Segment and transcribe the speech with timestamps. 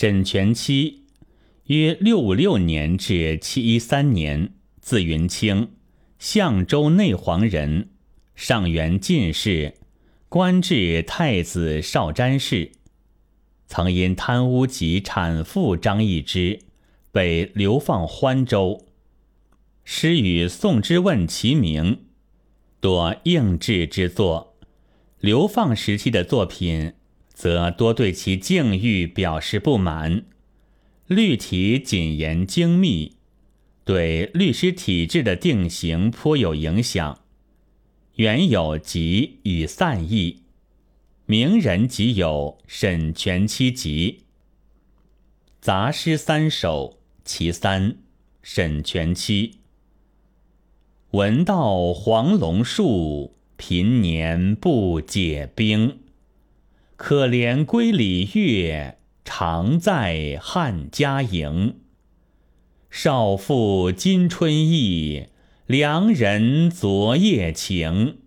[0.00, 1.02] 沈全期，
[1.66, 5.72] 约六五六年至七一三年，字云清，
[6.18, 7.90] 相州内黄人，
[8.34, 9.74] 上元进士，
[10.30, 12.72] 官至太子少詹事。
[13.66, 16.60] 曾因贪污及产妇张易之，
[17.12, 18.86] 被流放欢州。
[19.84, 22.04] 诗与宋之问齐名，
[22.80, 24.56] 多应制之作。
[25.18, 26.94] 流放时期的作品。
[27.40, 30.26] 则多对其境遇表示不满，
[31.06, 33.16] 律体谨严精密，
[33.82, 37.20] 对律师体制的定型颇有影响。
[38.16, 40.42] 原有集与散佚，
[41.24, 44.24] 名人即有沈全期集。
[45.62, 47.96] 杂诗三首，其三，
[48.42, 49.60] 沈全期。
[51.12, 56.00] 闻道黄龙树，贫年不解冰。
[57.02, 61.76] 可怜归里月，常在汉家营。
[62.90, 65.28] 少妇今春意，
[65.66, 68.18] 良人昨夜情。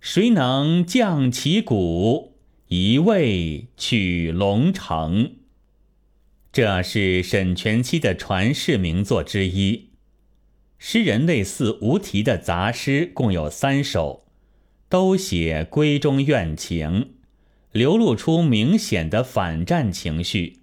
[0.00, 2.34] 谁能降其鼓，
[2.66, 5.36] 一味取龙城？
[6.50, 9.90] 这是沈佺期的传世名作之一。
[10.76, 14.26] 诗人类似无题的杂诗共有三首，
[14.88, 17.12] 都写闺中怨情。
[17.76, 20.60] 流露出明显的反战情绪。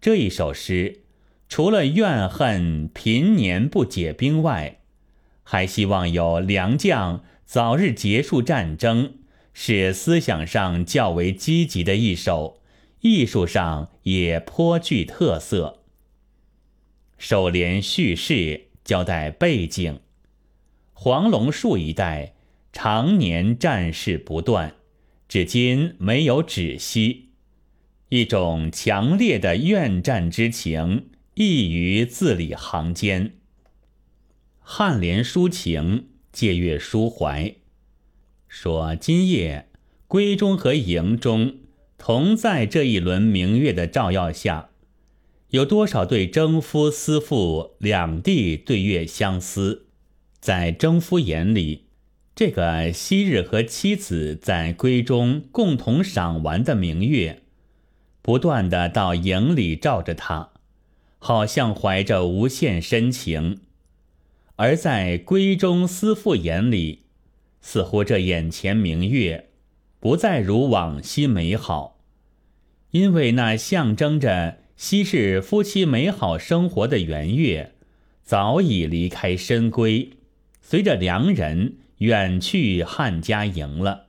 [0.00, 1.02] 这一首诗
[1.48, 4.80] 除了怨恨贫年不解兵外，
[5.44, 9.14] 还希望有良将早日结束战争，
[9.54, 12.60] 是思想上较为积极的一首，
[13.02, 15.84] 艺术上也颇具特色。
[17.16, 20.00] 首联叙事交代背景：
[20.92, 22.34] 黄龙树一带
[22.72, 24.74] 常年战事不断。
[25.28, 27.28] 至今没有止息，
[28.08, 33.34] 一种强烈的怨战之情溢于字里行间。
[34.64, 37.56] 颔联抒情，借月抒怀，
[38.48, 39.68] 说今夜
[40.08, 41.58] 闺中和营中
[41.98, 44.70] 同在这一轮明月的照耀下，
[45.50, 49.88] 有多少对征夫思妇两地对月相思，
[50.40, 51.87] 在征夫眼里。
[52.38, 57.42] 这个昔日和妻子在闺中共同赏玩的明月，
[58.22, 60.50] 不断的到营里照着他，
[61.18, 63.56] 好像怀着无限深情；
[64.54, 67.06] 而在闺中思妇眼里，
[67.60, 69.48] 似乎这眼前明月
[69.98, 71.98] 不再如往昔美好，
[72.92, 77.72] 因为那象征着昔日夫妻美好生活的圆月，
[78.22, 80.10] 早已离开深闺，
[80.62, 81.78] 随着良人。
[81.98, 84.06] 远去汉家营了。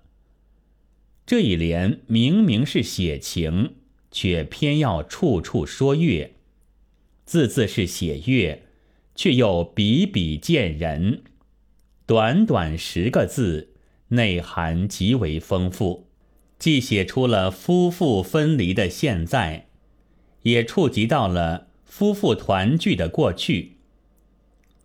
[1.26, 3.76] 这一联明明是写情，
[4.12, 6.32] 却偏要处处说月；
[7.26, 8.64] 字字是写月，
[9.14, 11.22] 却又笔笔见人。
[12.06, 13.76] 短短十个字，
[14.10, 16.08] 内涵极为丰富，
[16.58, 19.68] 既写出了夫妇分离的现在，
[20.42, 23.79] 也触及到了夫妇团聚的过去。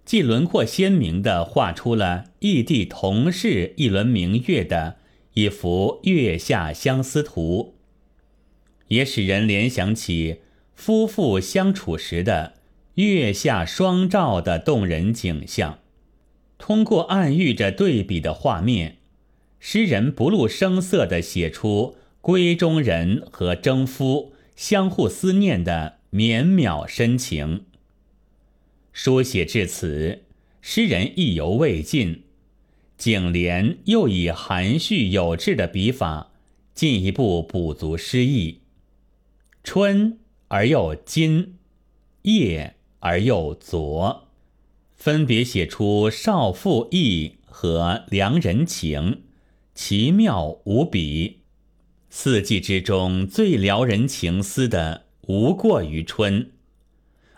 [0.04, 4.96] 既轮廓鲜明地画出了异地同是一轮明月的
[5.32, 7.74] 一幅月下相思图，
[8.88, 10.40] 也使人联想起
[10.74, 12.54] 夫妇相处时的
[12.94, 15.78] 月下双照的动人景象。
[16.58, 18.98] 通过暗喻着对比的画面，
[19.58, 27.64] 诗人不露声色地写出闺中人和征夫相互思念的绵渺深情。
[28.94, 30.22] 书写至此，
[30.62, 32.22] 诗人意犹未尽，
[32.96, 36.30] 景联又以含蓄有致的笔法，
[36.74, 38.60] 进一步补足诗意。
[39.64, 41.56] 春而又今，
[42.22, 44.28] 夜而又昨，
[44.92, 49.22] 分别写出少妇意和良人情，
[49.74, 51.40] 奇妙无比。
[52.10, 56.52] 四季之中最撩人情思的，无过于春。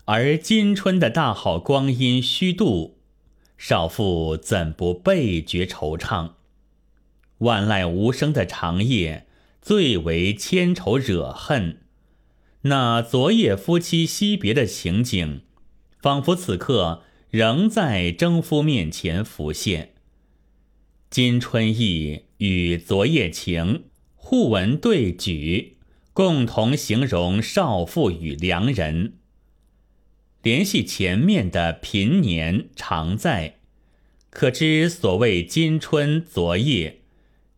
[0.09, 2.99] 而今春的大好光阴虚度，
[3.59, 6.35] 少妇怎不倍觉惆怅？
[7.39, 9.27] 万籁无声的长夜，
[9.61, 11.79] 最为牵愁惹恨。
[12.63, 15.41] 那昨夜夫妻惜别的情景，
[16.01, 19.95] 仿佛此刻仍在征夫面前浮现。
[21.11, 25.79] 今春意与昨夜情互文对举，
[26.13, 29.15] 共同形容少妇与良人。
[30.47, 33.57] 联系前面的平年常在，
[34.31, 37.01] 可知所谓今春昨夜，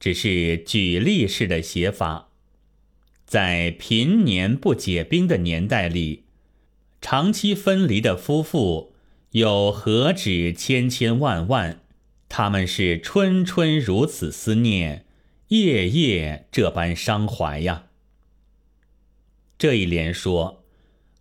[0.00, 2.30] 只是举例式的写法。
[3.26, 6.24] 在平年不解冰的年代里，
[7.02, 8.94] 长期分离的夫妇
[9.32, 11.82] 有何止千千万万？
[12.30, 15.04] 他们是春春如此思念，
[15.48, 17.88] 夜夜这般伤怀呀。
[19.58, 20.57] 这一联说，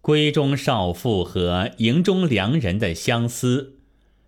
[0.07, 3.73] 闺中少妇和营中良人的相思，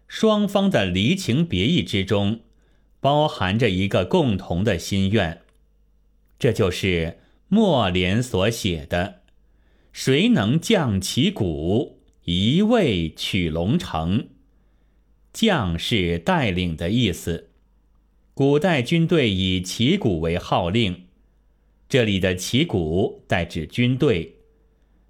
[0.10, 2.42] 双方的离情别意之中，
[3.00, 5.40] 包含着一个共同的心愿，
[6.38, 7.20] 这就是。
[7.48, 9.22] 莫连所写的
[9.94, 14.28] “谁能降旗鼓，一味取龙城”，
[15.32, 17.50] 将是带领的意思。
[18.34, 21.06] 古代军队以旗鼓为号令，
[21.88, 24.39] 这里的旗鼓代指军队，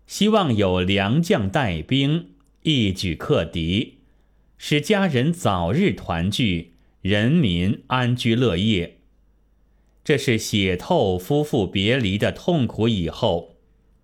[0.10, 2.32] 希望有良将带兵，
[2.64, 4.00] 一举克敌，
[4.58, 6.74] 使家人早日团聚，
[7.04, 8.98] 人民安居乐业。
[10.04, 13.58] 这是写透夫妇别离的痛苦以后，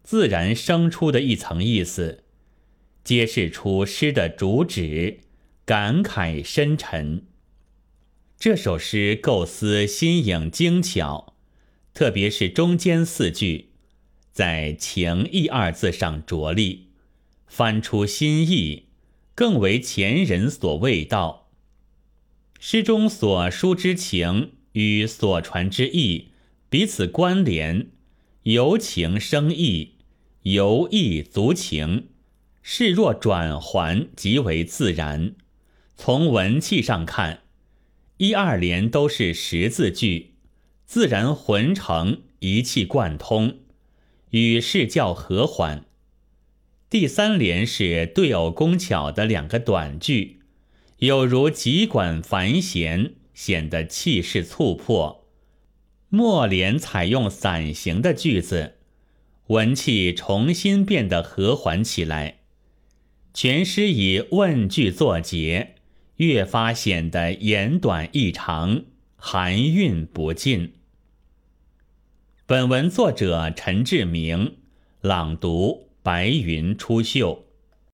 [0.03, 2.23] 自然生出的一层意思，
[3.03, 5.21] 揭示出诗的主旨，
[5.65, 7.23] 感慨深沉。
[8.37, 11.33] 这首诗构思新颖精巧，
[11.95, 13.69] 特别是中间四句，
[14.35, 16.89] 在情意二字上着力，
[17.47, 18.83] 翻出新意，
[19.33, 21.47] 更为前人所未到。
[22.59, 24.51] 诗中所抒之情。
[24.75, 26.31] 与所传之意
[26.69, 27.87] 彼此关联，
[28.43, 29.93] 由情生意，
[30.41, 32.07] 由意足情，
[32.61, 35.33] 视若转环，极为自然。
[35.95, 37.43] 从文气上看，
[38.17, 40.33] 一二联都是十字句，
[40.85, 43.59] 自然浑成，一气贯通，
[44.35, 45.85] 语势较和缓。
[46.89, 50.39] 第三联是对偶工巧的两个短句，
[50.97, 53.13] 有如急管繁弦。
[53.33, 55.27] 显得气势簇迫，
[56.07, 58.75] 末联采用散行的句子，
[59.47, 62.37] 文气重新变得和缓起来。
[63.33, 65.75] 全诗以问句作结，
[66.15, 68.85] 越发显得言短意长，
[69.17, 70.71] 含韵不尽。
[72.47, 74.57] 本文作者陈志明，
[75.01, 77.44] 朗读：白云出岫。